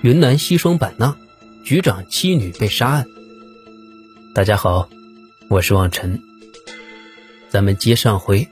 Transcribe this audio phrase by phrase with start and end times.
[0.00, 1.18] 云南西双版纳
[1.64, 3.08] 局长妻女被杀案。
[4.32, 4.88] 大家好，
[5.50, 6.22] 我是望尘。
[7.50, 8.46] 咱们接上回，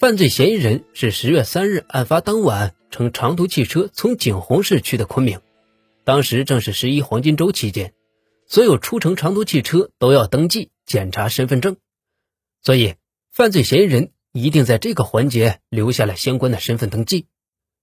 [0.00, 5.38] 犯罪嫌疑人是十月三日案发当晚乘长途汽车从景洪市去的昆明，
[6.02, 7.94] 当时正是十一黄金周期间，
[8.48, 11.76] 所有出城长途汽车都要登记检查身份证，
[12.60, 12.96] 所以
[13.30, 17.26] 犯罪嫌疑人一定在这个环节留下了相关的身份登记。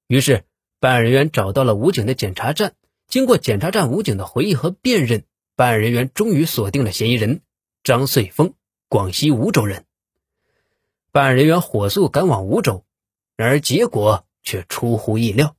[0.08, 0.44] 于是。
[0.84, 2.76] 办案人员找到了武警的检查站，
[3.08, 5.24] 经过检查站武警的回忆和辨认，
[5.56, 7.40] 办案人员终于锁定了嫌疑人
[7.86, 8.54] 张穗峰，
[8.90, 9.86] 广西梧州人。
[11.14, 12.84] 办案人员火速赶往梧州，
[13.38, 15.56] 然而结果却出乎意料。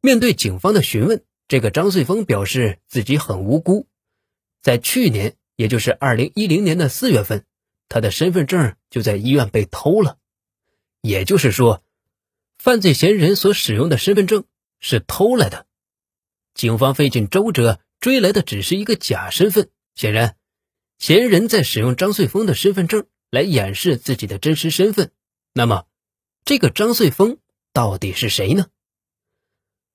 [0.00, 3.86] 面对警方的询问，这个张穗峰表示自己很无辜，
[4.60, 7.44] 在去年，也就是二零一零年的四月份，
[7.88, 10.18] 他的身份证就在医院被偷了，
[11.00, 11.80] 也就是说。
[12.58, 14.44] 犯罪嫌疑人所使用的身份证
[14.80, 15.66] 是偷来的，
[16.54, 19.70] 警方费尽周折追来的只是一个假身份。
[19.94, 20.36] 显然，
[20.98, 25.12] 嫌疑人在使用张穗峰的身份证来掩饰自己的真实身份。
[25.52, 25.86] 那么，
[26.44, 27.38] 这个张穗峰
[27.72, 28.66] 到底是谁呢？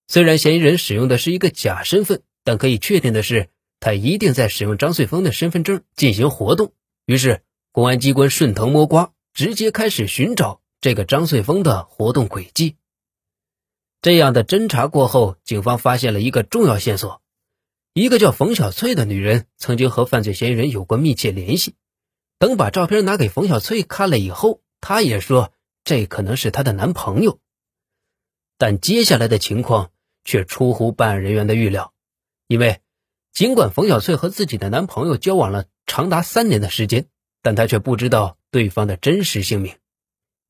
[0.07, 6.73] 虽然嫌疑人使用的是一个假身份，但可以确定的是，他一定在使用张穗峰的身份证进行活动。
[7.05, 10.60] 于是，公安机关顺藤摸瓜，直接开始寻找。
[10.81, 12.75] 这个张穗峰的活动轨迹，
[14.01, 17.21] 这样的侦查过后，警方发现了一个重要线索：
[17.93, 21.75] 一个叫冯小翠的女人曾经和犯罪嫌疑人有过密切联系。
[22.39, 27.37] 等把照片拿给冯小翠看了以后，她也说这可能是她的男朋友。
[28.57, 29.91] 但接下来的情况
[30.25, 31.93] 却出乎办案人员的预料，
[32.47, 32.79] 因为
[33.31, 37.05] 尽管冯小翠和自己的男朋友交往了长达三年的时间，
[37.43, 39.75] 但她却不知道对方的真实姓名。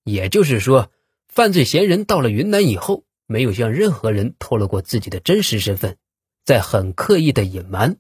[0.04, 0.92] 也就是说，
[1.28, 5.98] 犯罪嫌疑人到了云南以后，没有向任何人透露过自己的真实身份，
[6.44, 7.98] 在很刻意的隐瞒。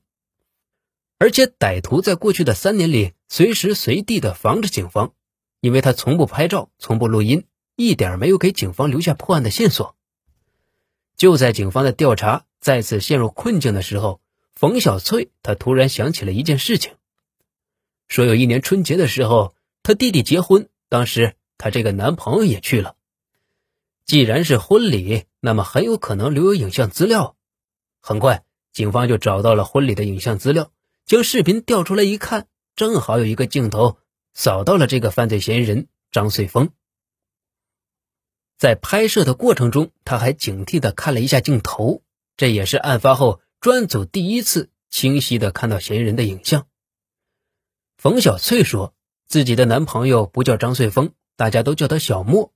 [1.19, 5.13] 而且，歹徒在过去的三年里，随时随地的防着警方，
[5.59, 9.95] 因为他从不拍照，从不录音，一点没有给警方留下破案的线索。
[11.15, 14.19] 就在警方的调查再次陷入困境的时候，
[14.55, 16.93] 冯小翠她突然想起了一件事情，
[18.07, 21.35] 说有一年春节的时候，她弟弟结婚，当时。
[21.61, 22.95] 她这个男朋友也去了，
[24.03, 27.35] 既然是婚礼，那么很有可能留有影像资料。
[27.99, 30.71] 很快，警方就找到了婚礼的影像资料，
[31.05, 33.99] 将视频调出来一看，正好有一个镜头
[34.33, 36.71] 扫到了这个犯罪嫌疑人张穗峰。
[38.57, 42.01] 在拍摄的过程中，他还警惕的看了一下镜头，
[42.37, 46.65] 这也是案发后专案组第一次清晰的看到嫌疑人的影像。
[47.97, 48.95] 冯小翠说
[49.27, 51.13] 自己的男朋友不叫张穗峰。
[51.41, 52.53] 大家都叫他小莫。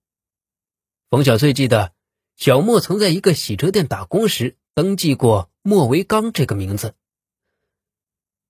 [1.10, 1.94] 冯小翠记得，
[2.36, 6.94] 小莫曾在一个洗车店打工时登记过莫维刚这个名字。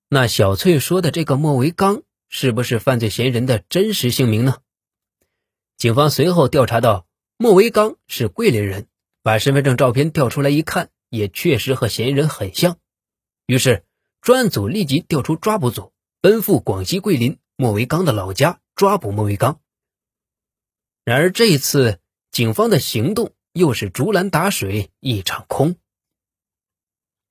[0.10, 4.58] 那小翠说的这个莫维刚，是不是犯罪嫌疑人的真实姓名呢？
[5.78, 7.08] 警方随后调查到，
[7.38, 8.88] 莫维刚是桂林人，
[9.24, 12.78] 把身份证照片调出来一看，也确实和嫌疑人很像。
[13.46, 13.86] 于是，
[14.20, 19.62] 专案组立即调出抓捕组，奔赴广西桂林莫维刚的老家，抓捕莫维刚。
[21.06, 22.00] 然而这一次，
[22.32, 25.76] 警方的行动又是竹篮打水一场空。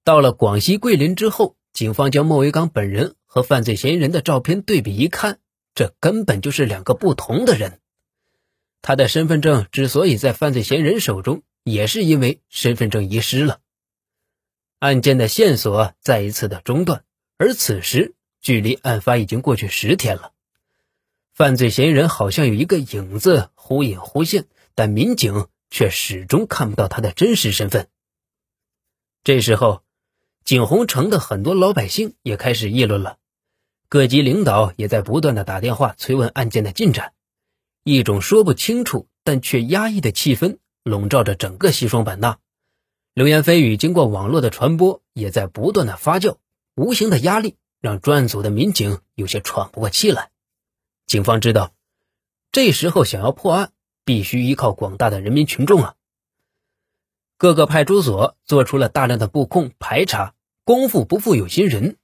[0.05, 5.41] 到了广西桂林之后，警方将莫维刚本人和犯罪嫌疑人的照片对比一看，
[5.75, 7.81] 这根本就是两个不同的人。
[8.81, 13.59] 他的身份证之所以在犯罪嫌疑人手中，也是因为身份证遗失了。
[14.79, 17.03] 案件的线索再一次的中断，
[17.39, 20.34] 而此时距离案发已经过去十天了。
[21.35, 24.47] 犯罪嫌疑人好像有一个影子忽隐忽现，
[24.77, 27.89] 但民警却始终看不到他的真实身份。
[29.25, 29.83] 这时候，
[30.45, 33.17] 景洪城的很多老百姓也开始议论了，
[33.89, 37.15] 各级领导也在不断的打电话催问案件的进展，
[37.83, 42.39] 一种说不清楚但却压抑的气氛笼罩着整个西双版纳。
[43.13, 46.37] 流言蜚语经过网络的传播，也在不断的发酵，
[46.77, 50.31] 无形的压力让专案组的民警有些喘不过气来。
[51.07, 51.75] 警方知道，
[52.51, 53.73] 这时候想要破案，
[54.05, 55.95] 必须依靠广大的人民群众啊。
[57.37, 60.35] 各个派出所做出了大量的布控排查，
[60.65, 61.99] 功夫不负有心人。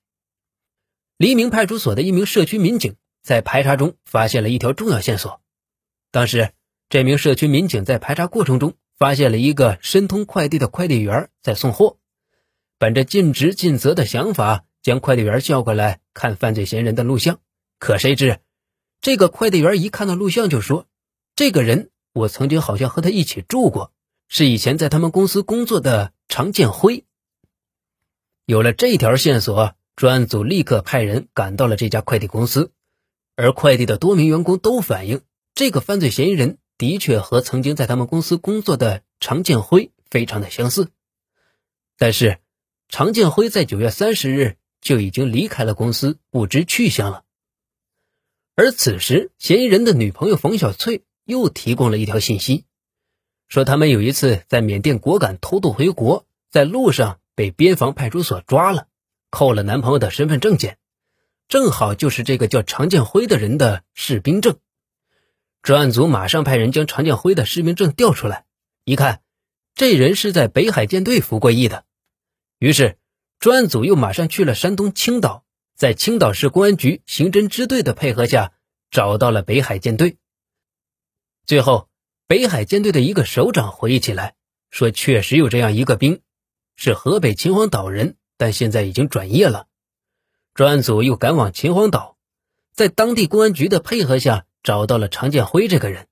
[1.16, 5.40] 黎明派出所的一名社区民警在排查中发现了一条重要线索。
[6.10, 6.52] 当时，
[6.88, 11.98] 这名社区民警在排查过程中发现了一个申通快递的快递员在送货，
[12.78, 17.38] 本着尽职尽责的想法，将快递员叫过来看犯罪嫌疑人的录像。
[17.78, 18.40] 可谁知。
[19.00, 20.86] 这个快递员一看到录像就说
[21.34, 23.92] ：“这个人，我曾经好像和他一起住过，
[24.28, 27.04] 是以前在他们公司工作的常建辉。
[28.44, 32.72] 有了这条线索，专案组立刻派人赶到了这家快递公司，
[33.36, 35.22] 而快递的多名员工都反映，
[35.54, 40.88] 这个犯罪嫌疑人的确和曾经在他们公司工作的常建辉非常的相似。
[41.96, 42.38] 但是，
[42.88, 47.24] 常建辉在九月三十日就已经离开了公司，不知去向了。
[48.54, 52.64] 而此时，嫌疑人的女朋友冯小翠又提供了一条信息，
[53.48, 57.18] 说他们有一次在缅甸果敢偷渡回国，在路上。
[57.36, 58.86] 被边防派出所抓了，
[59.30, 60.76] 扣了男朋友的身份证件，
[61.48, 64.58] 正好就是这个叫常建辉的人的士兵证。
[65.62, 68.44] 专案组马上派人将常建辉的士兵证调出来，
[68.84, 69.22] 一看，
[69.74, 71.86] 这人是在北海舰队服过役的。
[72.58, 72.98] 于是，
[73.38, 75.42] 专案组又马上去了山东青岛，
[75.80, 78.52] 在青岛市公安局刑侦支队的配合下，
[78.90, 80.18] 找到了北海舰队。
[81.46, 81.88] 最后，
[82.26, 84.34] 北海舰队的一个首长回忆起来，
[84.68, 86.20] 说确实有这样一个兵。
[86.76, 89.68] 是河北秦皇岛人，但现在已经转业了。
[90.52, 92.18] 专案组又赶往秦皇岛，
[92.74, 96.08] 在当地公安局的配合下，找到了常建辉这个人。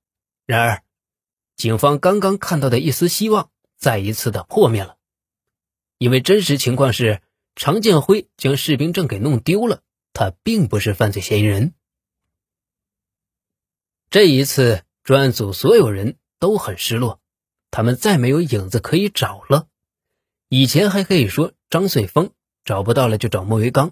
[0.47, 0.81] 然而，
[1.55, 4.95] 警方刚刚看到的一丝希望，再一次的破灭了。
[5.99, 7.21] 因为真实情况是，
[7.59, 9.81] 常建辉将士兵证给弄丢了，
[10.13, 11.73] 他并不是犯罪嫌疑人。
[14.09, 17.19] 这一次，专案组所有人都很失落，
[17.69, 19.67] 他们再没有影子可以找了。
[20.47, 22.31] 以前还可以说张穗峰
[22.63, 23.91] 找不到了就找莫维刚，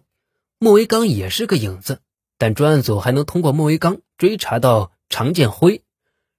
[0.60, 2.02] 莫维刚也是个影子，
[2.38, 5.84] 但专案组还能通过莫维刚追查到常建辉。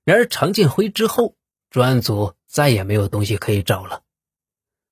[0.03, 1.37] 然而常建辉之后，
[1.69, 4.03] 专案组再也没有东西可以找了。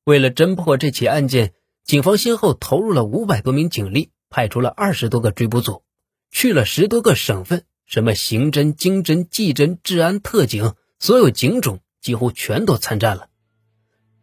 [0.04, 1.54] 为了侦破这起案件，
[1.86, 5.82] 警方先后投入了五百多名警力，派出了二十多个追捕组，
[6.30, 13.28] 去了十多个省份，什么刑侦、经侦、技侦、治安、特警，所有警种几乎全都参战了。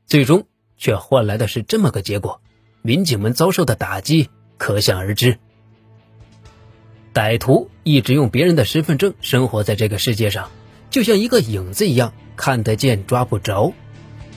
[0.05, 0.47] 最终。
[0.75, 2.41] 却换来的是这么个结果，
[2.81, 5.39] 民警们遭受的打击可想而知。
[7.13, 10.51] 歹徒一直用别人的身份证生活在这个世界上，
[10.89, 13.71] 就像一个影子一样，看得见抓不着。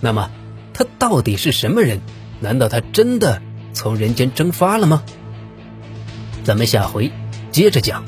[0.00, 0.31] 那么，
[0.72, 2.00] 他到底是什么人？
[2.40, 3.40] 难道他真的
[3.72, 5.02] 从人间蒸发了吗？
[6.44, 7.10] 咱们下回
[7.50, 8.04] 接着讲。